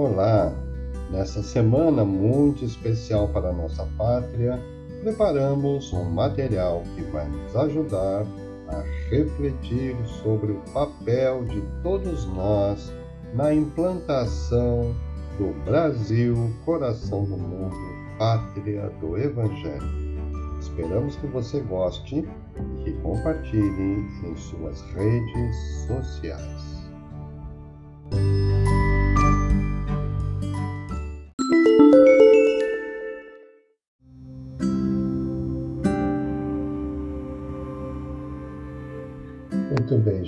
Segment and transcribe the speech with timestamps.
[0.00, 0.54] Olá!
[1.10, 4.56] Nessa semana muito especial para nossa pátria,
[5.02, 8.24] preparamos um material que vai nos ajudar
[8.68, 8.80] a
[9.10, 12.92] refletir sobre o papel de todos nós
[13.34, 14.94] na implantação
[15.36, 17.74] do Brasil, coração do mundo,
[18.20, 19.82] pátria do Evangelho.
[20.60, 25.56] Esperamos que você goste e que compartilhe em suas redes
[25.88, 26.77] sociais.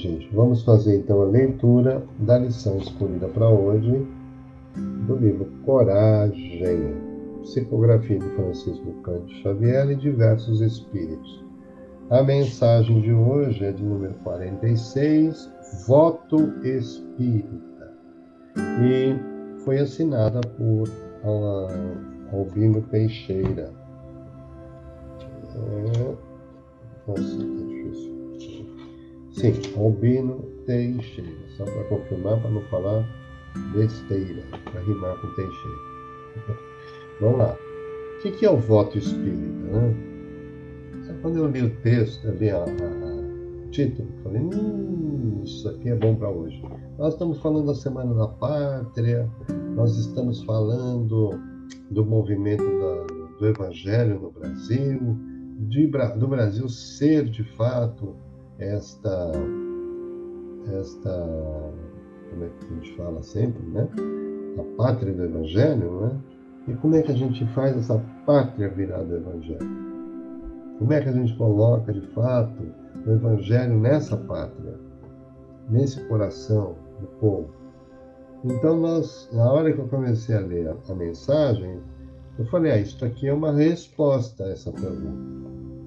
[0.01, 0.29] Gente.
[0.33, 4.07] Vamos fazer então a leitura da lição escolhida para hoje
[5.07, 6.95] do livro Coragem,
[7.43, 11.45] psicografia de Francisco Cândido Xavier e diversos espíritos.
[12.11, 15.51] A mensagem de hoje é de número 46,
[15.87, 17.93] Voto Espírita,
[18.83, 19.15] e
[19.65, 20.89] foi assinada por
[22.33, 23.71] Albino Teixeira.
[25.55, 26.31] É...
[27.07, 27.70] Nossa,
[29.33, 31.31] Sim, Albino Teixeira.
[31.57, 33.07] Só para confirmar, para não falar
[33.73, 36.59] besteira, para rimar com Teixeira.
[37.21, 37.57] Vamos lá.
[38.25, 39.37] O que é o voto espírita?
[39.37, 40.11] Né?
[41.23, 45.95] Quando eu li o texto, eu li a, a, título, falei, hum, isso aqui é
[45.95, 46.63] bom para hoje.
[46.99, 49.29] Nós estamos falando da Semana da Pátria,
[49.75, 51.31] nós estamos falando
[51.91, 53.07] do movimento da,
[53.39, 55.17] do Evangelho no Brasil,
[55.69, 58.17] de, do Brasil ser de fato
[58.61, 59.33] esta,
[60.79, 61.27] esta,
[62.31, 63.89] como é que a gente fala sempre, né?
[64.59, 66.21] A pátria do Evangelho, né?
[66.69, 69.91] E como é que a gente faz essa pátria virar do Evangelho?
[70.79, 72.63] Como é que a gente coloca, de fato,
[73.07, 74.75] o Evangelho nessa pátria,
[75.69, 77.51] nesse coração do povo?
[78.45, 81.81] Então, nós, na hora que eu comecei a ler a, a mensagem,
[82.39, 85.40] eu falei, ah, isso aqui é uma resposta a essa pergunta.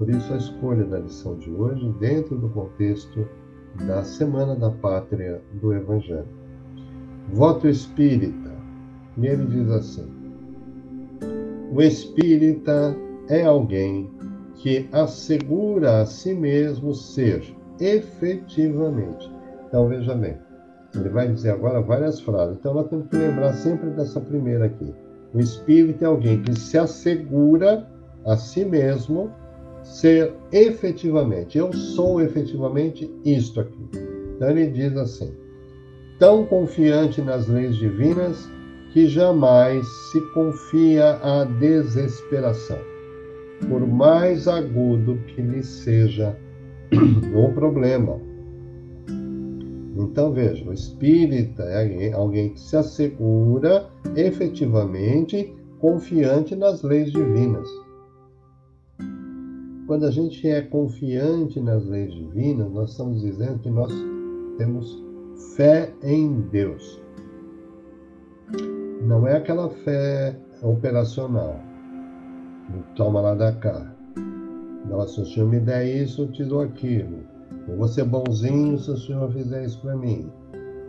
[0.03, 3.25] Por isso, a escolha da lição de hoje dentro do contexto
[3.87, 6.27] da Semana da Pátria do Evangelho.
[7.31, 8.51] Voto espírita.
[9.17, 10.05] Ele diz assim:
[11.71, 12.93] O espírita
[13.29, 14.11] é alguém
[14.55, 17.41] que assegura a si mesmo ser
[17.79, 19.31] efetivamente.
[19.69, 20.37] Então, veja bem,
[20.93, 22.57] ele vai dizer agora várias frases.
[22.57, 24.93] Então, nós temos que lembrar sempre dessa primeira aqui.
[25.33, 27.87] O espírito é alguém que se assegura
[28.25, 29.31] a si mesmo
[29.83, 33.79] ser efetivamente, eu sou efetivamente isto aqui.
[34.35, 35.31] Então ele diz assim:
[36.19, 38.49] tão confiante nas leis divinas
[38.93, 42.79] que jamais se confia à desesperação,
[43.67, 46.37] por mais agudo que lhe seja
[47.35, 48.19] o problema.
[49.95, 57.67] Então veja, o espírita é alguém que se assegura efetivamente confiante nas leis divinas.
[59.85, 63.91] Quando a gente é confiante nas leis divinas, nós estamos dizendo que nós
[64.57, 65.03] temos
[65.57, 67.01] fé em Deus.
[69.01, 71.59] Não é aquela fé operacional.
[72.95, 73.93] Toma lá da cá.
[74.89, 77.17] Nossa, se o senhor me der isso, eu te dou aquilo.
[77.67, 80.31] Eu vou ser bonzinho se o senhor fizer isso para mim.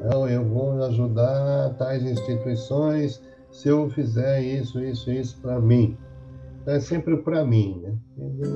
[0.05, 5.97] Não, eu vou ajudar tais instituições se eu fizer isso, isso, isso para mim
[6.67, 7.95] é sempre para mim, né?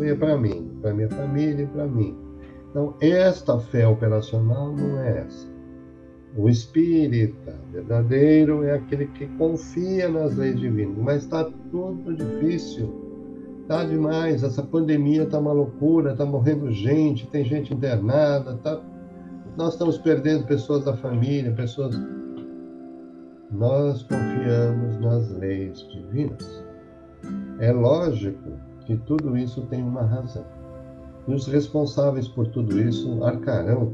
[0.09, 2.17] É para mim, para minha família e para mim.
[2.71, 5.49] Então, esta fé operacional não é essa.
[6.37, 13.07] O espírita verdadeiro é aquele que confia nas leis divinas, mas está tudo difícil.
[13.63, 18.81] Está demais, essa pandemia está uma loucura, está morrendo gente, tem gente internada, tá...
[19.57, 21.95] nós estamos perdendo pessoas da família, pessoas.
[23.51, 26.68] Nós confiamos nas leis divinas.
[27.61, 28.51] É lógico
[28.87, 30.45] que tudo isso tem uma razão.
[31.27, 33.93] E os responsáveis por tudo isso arcarão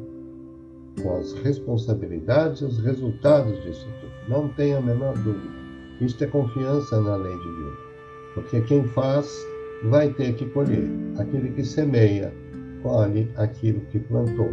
[1.02, 4.12] com as responsabilidades e os resultados disso tudo.
[4.28, 5.54] Não tenha a menor dúvida.
[6.00, 7.76] Isto é confiança na lei divina.
[8.34, 9.28] Porque quem faz
[9.84, 10.88] vai ter que colher.
[11.18, 12.32] Aquele que semeia,
[12.82, 14.50] colhe aquilo que plantou.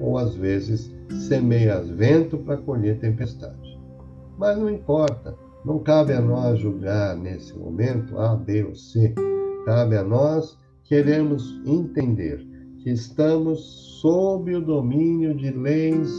[0.00, 0.94] Ou às vezes
[1.28, 3.78] semeia vento para colher tempestade.
[4.38, 5.36] Mas não importa.
[5.64, 9.14] Não cabe a nós julgar nesse momento A, B ou C.
[9.64, 12.44] Cabe a nós queremos entender
[12.78, 13.60] que estamos
[14.00, 16.10] sob o domínio de leis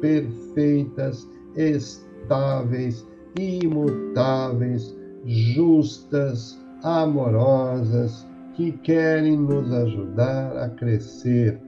[0.00, 3.04] perfeitas, estáveis,
[3.36, 8.24] imutáveis, justas, amorosas,
[8.54, 11.60] que querem nos ajudar a crescer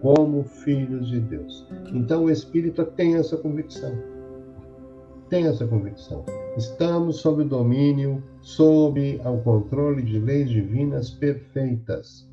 [0.00, 1.64] como filhos de Deus.
[1.94, 4.11] Então o Espírito tem essa convicção
[5.32, 6.26] Tenha essa convicção.
[6.58, 12.30] Estamos sob o domínio, sob o controle de leis divinas perfeitas.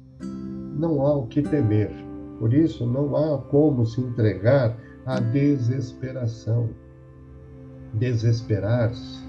[0.78, 1.90] Não há o que temer.
[2.40, 6.72] Por isso, não há como se entregar à desesperação.
[7.94, 9.26] Desesperar-se,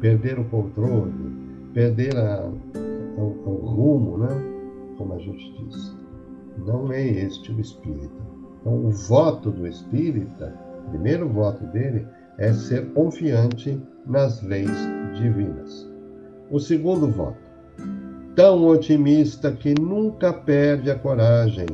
[0.00, 1.12] perder o controle,
[1.74, 2.50] perder a,
[3.18, 4.30] o, o rumo, né?
[4.96, 5.94] como a gente diz.
[6.56, 8.22] Não é este o espírita.
[8.62, 12.06] Então, o voto do espírita, o primeiro voto dele,
[12.40, 14.70] é ser confiante nas leis
[15.14, 15.88] divinas.
[16.50, 17.38] O segundo voto,
[18.34, 21.66] tão otimista que nunca perde a coragem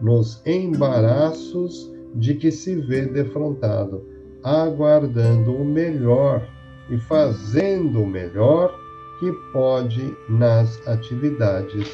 [0.00, 4.06] nos embaraços de que se vê defrontado,
[4.44, 6.46] aguardando o melhor
[6.90, 8.72] e fazendo o melhor
[9.18, 11.88] que pode nas atividades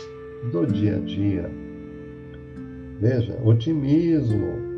[0.53, 1.51] do dia a dia.
[3.01, 4.75] Veja, otimismo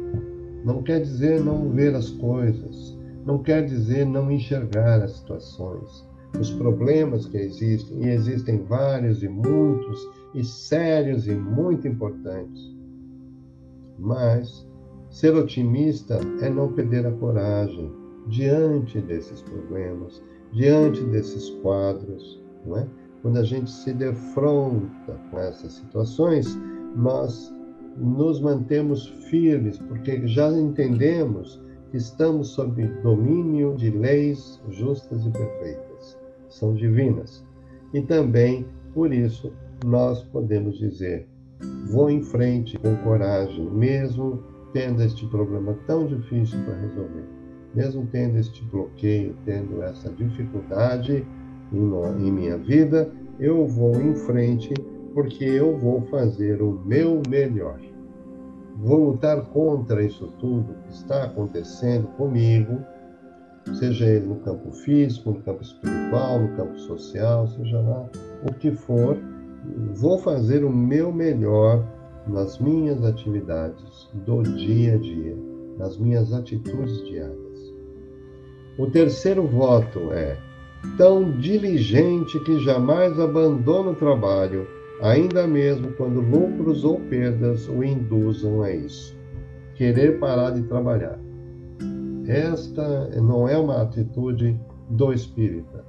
[0.64, 2.95] não quer dizer não ver as coisas,
[3.26, 6.08] não quer dizer não enxergar as situações,
[6.38, 10.00] os problemas que existem, e existem vários e muitos,
[10.32, 12.74] e sérios e muito importantes.
[13.98, 14.66] Mas
[15.10, 17.92] ser otimista é não perder a coragem
[18.28, 20.22] diante desses problemas,
[20.52, 22.86] diante desses quadros, não é?
[23.22, 26.56] Quando a gente se defronta com essas situações,
[26.94, 27.52] nós
[27.96, 31.60] nos mantemos firmes, porque já entendemos
[31.92, 36.18] estamos sob domínio de leis justas e perfeitas,
[36.48, 37.44] são divinas.
[37.94, 39.52] E também, por isso,
[39.84, 41.26] nós podemos dizer:
[41.90, 44.42] vou em frente com coragem, mesmo
[44.72, 47.24] tendo este problema tão difícil para resolver,
[47.74, 51.26] mesmo tendo este bloqueio, tendo essa dificuldade
[51.72, 54.72] em minha vida, eu vou em frente
[55.14, 57.80] porque eu vou fazer o meu melhor.
[58.76, 62.80] Vou lutar contra isso tudo que está acontecendo comigo,
[63.78, 68.06] seja ele no campo físico, no campo espiritual, no campo social, seja lá
[68.48, 69.16] o que for,
[69.94, 71.84] vou fazer o meu melhor
[72.26, 75.36] nas minhas atividades do dia a dia,
[75.78, 77.74] nas minhas atitudes diárias.
[78.78, 80.36] O terceiro voto é
[80.98, 84.66] tão diligente que jamais abandona o trabalho,
[85.02, 89.16] ainda mesmo quando lucros ou perdas o induzam a isso.
[89.74, 91.18] Querer parar de trabalhar.
[92.26, 94.58] Esta não é uma atitude
[94.90, 95.84] do espírita.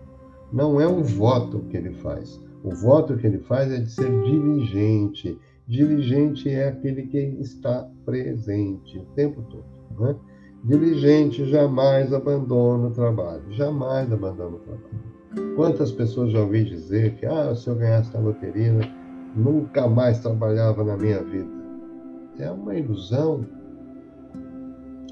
[0.52, 2.42] Não é um voto que ele faz.
[2.64, 5.38] O voto que ele faz é de ser diligente.
[5.68, 9.66] Diligente é aquele que está presente o tempo todo.
[10.00, 10.16] Né?
[10.64, 15.56] Diligente jamais abandona o trabalho, jamais abandona o trabalho.
[15.56, 18.74] Quantas pessoas já ouvi dizer que, ah, se eu ganhasse na loteria,
[19.38, 21.50] nunca mais trabalhava na minha vida.
[22.40, 23.46] É uma ilusão,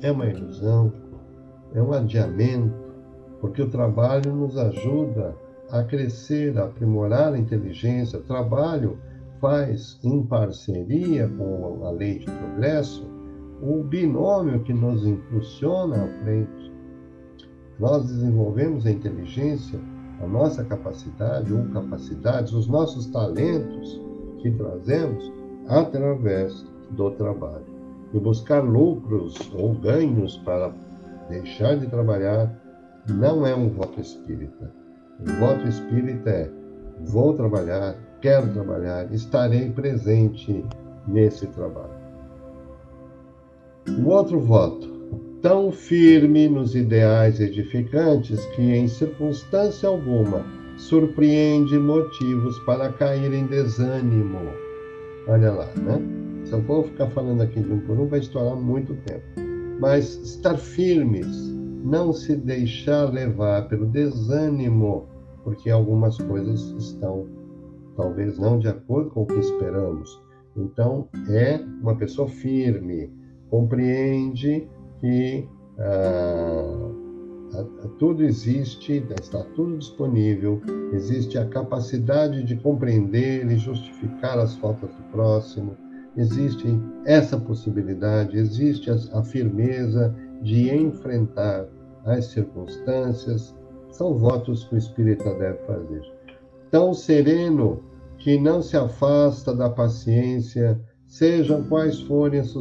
[0.02, 0.92] é uma ilusão,
[1.74, 2.74] é um adiamento,
[3.40, 5.36] porque o trabalho nos ajuda
[5.70, 8.20] a crescer, a aprimorar a inteligência.
[8.20, 8.98] O trabalho
[9.40, 13.08] faz, em parceria com a lei de progresso,
[13.62, 16.74] o binômio que nos impulsiona à frente.
[17.80, 19.80] Nós desenvolvemos a inteligência,
[20.22, 24.02] a nossa capacidade ou capacidades, os nossos talentos
[24.42, 25.32] que trazemos
[25.68, 27.66] através do trabalho.
[28.14, 30.72] E buscar lucros ou ganhos para
[31.30, 32.54] deixar de trabalhar
[33.08, 34.72] não é um voto espírita.
[35.20, 36.52] O voto espírita é:
[37.02, 40.64] vou trabalhar, quero trabalhar, estarei presente
[41.08, 42.06] nesse trabalho.
[44.00, 44.88] O outro voto,
[45.42, 50.44] tão firme nos ideais edificantes que, em circunstância alguma,
[50.78, 54.40] surpreende motivos para cair em desânimo.
[55.28, 56.02] Olha lá, né?
[56.46, 59.24] Se eu for ficar falando aqui de um por um, vai estourar muito tempo.
[59.80, 61.28] Mas estar firmes,
[61.84, 65.08] não se deixar levar pelo desânimo,
[65.44, 67.28] porque algumas coisas estão
[67.96, 70.22] talvez não de acordo com o que esperamos.
[70.56, 73.12] Então, é uma pessoa firme,
[73.50, 74.68] compreende
[75.00, 75.48] que
[75.80, 76.92] ah,
[78.00, 85.04] tudo existe, está tudo disponível, existe a capacidade de compreender e justificar as faltas do
[85.12, 85.78] próximo,
[86.18, 86.68] existe
[87.06, 91.68] essa possibilidade, existe a, firmeza de enfrentar
[92.06, 93.56] as circunstâncias,
[93.92, 96.02] são votos que o espírita deve fazer.
[96.72, 97.82] Tão sereno
[98.18, 102.52] que não se afasta da paciência, sejam quais forem os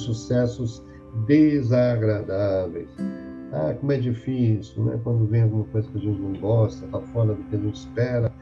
[0.00, 0.82] sucessos
[1.26, 2.90] desagradáveis.
[3.52, 4.98] Ah, como é difícil, né?
[5.02, 7.76] Quando vem alguma coisa que a gente não gosta, está fora do que a gente
[7.76, 8.32] espera.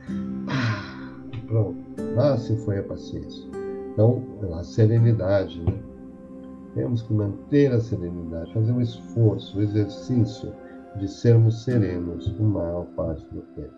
[0.48, 1.78] Ah, pronto.
[2.14, 3.44] Lá se foi a paciência.
[3.92, 4.22] Então,
[4.54, 5.74] a serenidade, né?
[6.74, 10.52] Temos que manter a serenidade, fazer um esforço, um exercício
[10.96, 13.74] de sermos serenos o maior parte do tempo.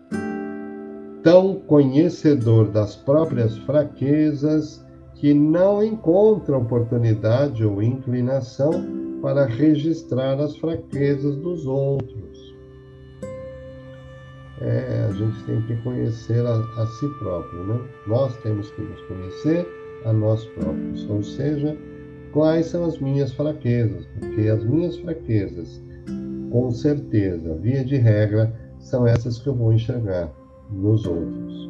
[1.23, 8.71] Tão conhecedor das próprias fraquezas que não encontra oportunidade ou inclinação
[9.21, 12.55] para registrar as fraquezas dos outros.
[14.59, 17.79] É, a gente tem que conhecer a, a si próprio, né?
[18.07, 19.67] Nós temos que nos conhecer
[20.05, 21.77] a nós próprios, ou seja,
[22.31, 25.81] quais são as minhas fraquezas, porque as minhas fraquezas,
[26.51, 30.31] com certeza, via de regra, são essas que eu vou enxergar
[30.71, 31.69] nos outros.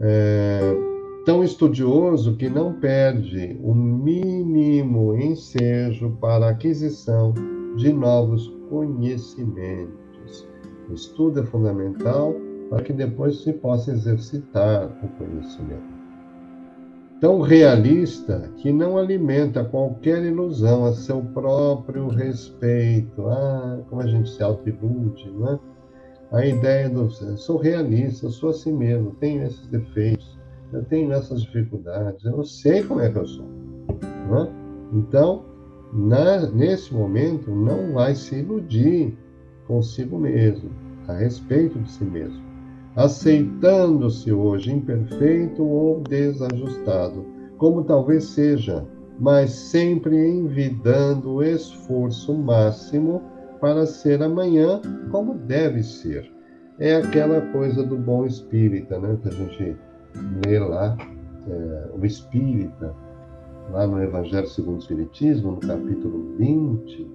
[0.00, 0.93] É,
[1.24, 7.32] tão estudioso que não perde o mínimo ensejo para a aquisição
[7.76, 10.46] de novos conhecimentos.
[10.88, 12.34] O estudo é fundamental
[12.68, 15.94] para que depois se possa exercitar o conhecimento.
[17.20, 23.26] Tão realista que não alimenta qualquer ilusão a seu próprio respeito.
[23.28, 25.58] Ah, como a gente se atribute, não é?
[26.32, 30.34] A ideia do sou realista, sou assim mesmo, tenho esses defeitos
[30.74, 33.46] eu tenho essas dificuldades, eu sei como é que eu sou.
[33.46, 34.52] Né?
[34.92, 35.44] Então,
[35.92, 39.16] na, nesse momento, não vai se iludir
[39.68, 40.70] consigo mesmo,
[41.06, 42.42] a respeito de si mesmo,
[42.96, 47.24] aceitando-se hoje imperfeito ou desajustado,
[47.56, 48.84] como talvez seja,
[49.18, 53.22] mas sempre envidando o esforço máximo
[53.60, 56.30] para ser amanhã como deve ser.
[56.80, 59.16] É aquela coisa do bom espírita, né?
[59.22, 59.76] Que a gente
[60.46, 60.96] lê lá
[61.48, 62.94] é, o Espírita,
[63.70, 67.10] lá no Evangelho segundo o Espiritismo, no capítulo 20,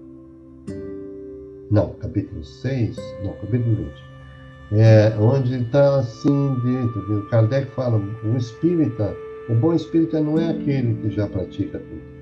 [1.71, 4.09] não, capítulo 6, não, capítulo 20,
[4.71, 9.15] é, onde está assim dito, Kardec fala, o espírita,
[9.49, 12.19] o bom espírita não é aquele que já pratica tudo.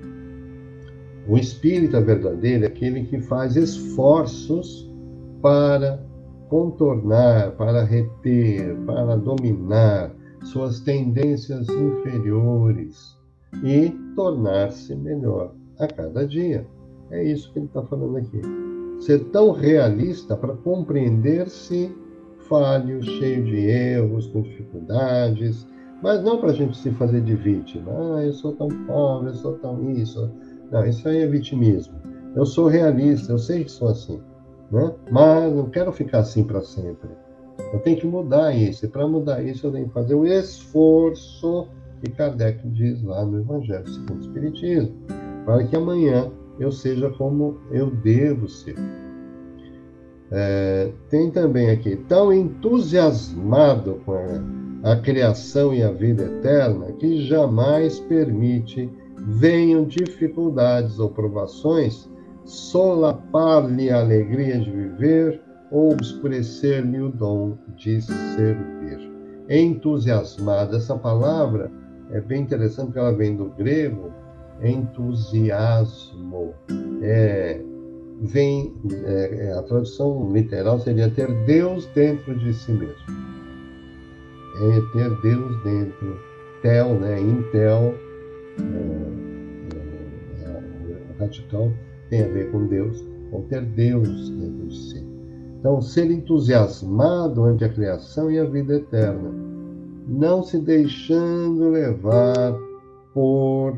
[1.28, 4.90] O espírita verdadeiro é aquele que faz esforços
[5.42, 6.02] para
[6.48, 10.10] contornar, para reter, para dominar,
[10.44, 13.16] suas tendências inferiores
[13.64, 16.66] e tornar-se melhor a cada dia.
[17.10, 18.40] É isso que ele está falando aqui.
[19.00, 21.94] Ser tão realista para compreender-se
[22.48, 25.66] falho, cheio de erros, com dificuldades,
[26.02, 27.92] mas não para a gente se fazer de vítima.
[27.92, 30.30] Ah, eu sou tão pobre, eu sou tão isso.
[30.70, 31.94] Não, isso aí é vitimismo.
[32.34, 34.20] Eu sou realista, eu sei que sou assim,
[34.70, 34.94] né?
[35.10, 37.08] mas não quero ficar assim para sempre.
[37.72, 38.86] Eu tenho que mudar isso.
[38.86, 41.68] E para mudar isso, eu tenho que fazer o esforço
[42.00, 44.94] que Kardec diz lá no Evangelho segundo o Espiritismo,
[45.44, 48.76] para que amanhã eu seja como eu devo ser.
[50.30, 57.26] É, tem também aqui, tão entusiasmado com a, a criação e a vida eterna, que
[57.26, 62.08] jamais permite venham dificuldades ou provações
[62.44, 69.10] solapar-lhe a alegria de viver ou obscurecer-lhe o dom de servir.
[69.48, 71.70] Entusiasmado, essa palavra
[72.10, 74.12] é bem interessante porque ela vem do grego
[74.62, 76.54] entusiasmo.
[77.02, 77.60] É,
[78.20, 83.18] vem, é, é, a tradução literal seria ter Deus dentro de si mesmo.
[84.56, 86.18] É ter Deus dentro.
[86.62, 87.20] Tel, né?
[87.20, 87.94] Intel,
[88.58, 88.88] é,
[90.44, 91.72] é, radical
[92.10, 95.07] tem a ver com Deus, ou ter Deus dentro de si.
[95.58, 99.30] Então, ser entusiasmado ante a criação e a vida eterna,
[100.06, 102.56] não se deixando levar
[103.12, 103.76] por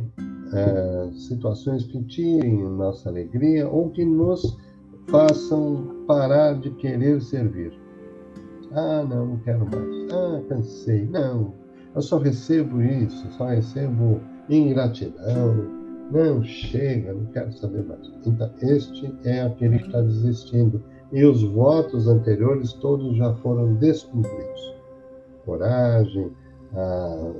[0.52, 4.58] é, situações que tirem nossa alegria ou que nos
[5.08, 7.72] façam parar de querer servir.
[8.72, 10.12] Ah, não, não quero mais.
[10.12, 11.06] Ah, cansei.
[11.06, 11.54] Não,
[11.94, 15.80] eu só recebo isso, só recebo ingratidão.
[16.12, 18.12] Não, chega, não quero saber mais.
[18.26, 24.74] Então, este é aquele que está desistindo e os votos anteriores todos já foram descumpridos.
[25.44, 26.30] Coragem,
[26.74, 27.32] a,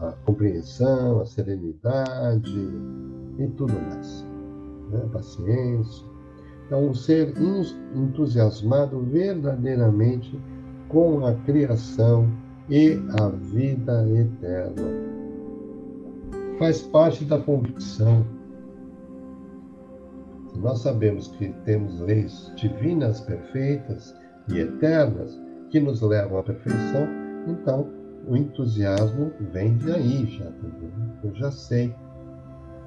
[0.00, 2.68] a compreensão, a serenidade
[3.38, 4.24] e tudo mais.
[4.90, 5.08] Né?
[5.12, 6.06] Paciência.
[6.66, 7.34] Então, o ser
[7.94, 10.40] entusiasmado verdadeiramente
[10.88, 12.26] com a criação
[12.70, 14.82] e a vida eterna.
[16.58, 18.24] Faz parte da convicção
[20.56, 24.14] nós sabemos que temos leis divinas perfeitas
[24.48, 27.08] e eternas que nos levam à perfeição,
[27.46, 27.90] então
[28.26, 30.92] o entusiasmo vem de aí já também.
[31.22, 31.94] Eu já sei.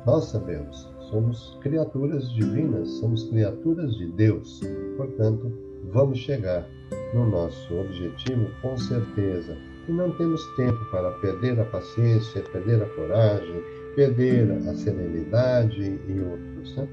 [0.06, 4.62] Nós sabemos, somos criaturas divinas, somos criaturas de Deus.
[4.96, 5.52] Portanto,
[5.92, 6.66] vamos chegar
[7.14, 9.56] no nosso objetivo com certeza.
[9.88, 13.64] E não temos tempo para perder a paciência, perder a coragem,
[13.96, 16.76] perder a serenidade e outros.
[16.78, 16.88] Né?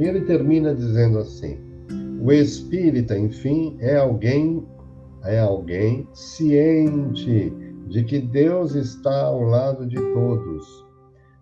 [0.00, 1.58] E ele termina dizendo assim:
[2.22, 4.66] o espírita, enfim, é alguém
[5.24, 7.52] é alguém ciente
[7.86, 10.86] de que Deus está ao lado de todos,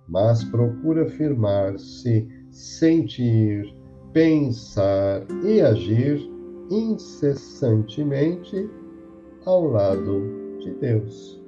[0.08, 3.72] mas procura afirmar-se, sentir,
[4.12, 6.20] pensar e agir
[6.68, 8.68] incessantemente
[9.44, 11.40] ao lado de Deus.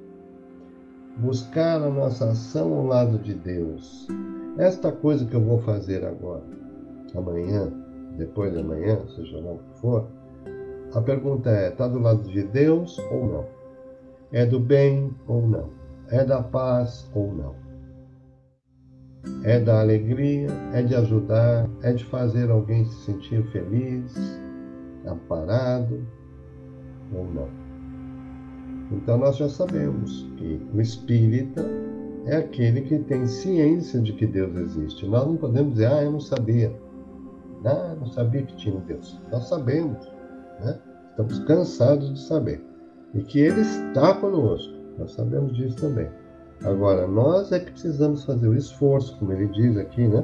[1.17, 4.07] Buscar a nossa ação ao lado de Deus.
[4.57, 6.60] Esta coisa que eu vou fazer agora,
[7.17, 7.71] amanhã,
[8.17, 10.07] depois de amanhã, seja lá o que for,
[10.93, 13.45] a pergunta é: está do lado de Deus ou não?
[14.31, 15.69] É do bem ou não?
[16.09, 17.55] É da paz ou não?
[19.43, 20.47] É da alegria?
[20.73, 21.69] É de ajudar?
[21.81, 24.13] É de fazer alguém se sentir feliz,
[25.05, 26.05] amparado
[27.13, 27.47] ou não?
[28.91, 31.65] Então nós já sabemos que o espírita
[32.25, 35.07] é aquele que tem ciência de que Deus existe.
[35.07, 36.71] Nós não podemos dizer, ah, eu não sabia.
[37.65, 39.19] Ah, não sabia que tinha um Deus.
[39.31, 40.11] Nós sabemos,
[40.59, 40.79] né?
[41.11, 42.63] Estamos cansados de saber.
[43.13, 44.73] E que Ele está conosco.
[44.97, 46.09] Nós sabemos disso também.
[46.63, 50.23] Agora, nós é que precisamos fazer o esforço, como ele diz aqui, né?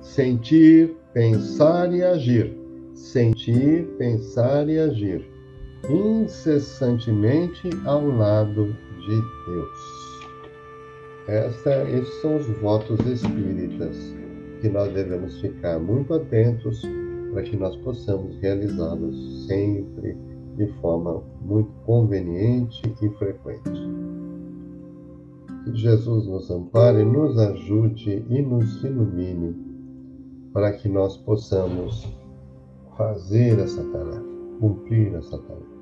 [0.00, 2.56] Sentir, pensar e agir.
[2.92, 5.24] Sentir, pensar e agir.
[5.88, 9.96] Incessantemente ao lado de Deus.
[11.28, 13.96] Essa, esses são os votos espíritas
[14.60, 16.82] que nós devemos ficar muito atentos
[17.32, 20.16] para que nós possamos realizá-los sempre
[20.56, 23.70] de forma muito conveniente e frequente.
[25.64, 29.54] Que Jesus nos ampare, nos ajude e nos ilumine
[30.52, 32.10] para que nós possamos
[32.96, 34.24] fazer essa tarefa,
[34.58, 35.76] cumprir essa tarefa.